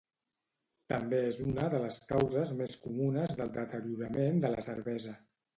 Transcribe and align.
També 0.93 1.19
és 1.31 1.41
una 1.43 1.67
de 1.75 1.83
les 1.83 2.01
causes 2.13 2.53
més 2.63 2.75
comunes 2.87 3.37
del 3.43 3.55
deteriorament 3.61 4.43
de 4.47 4.53
la 4.57 4.69
cervesa. 4.71 5.19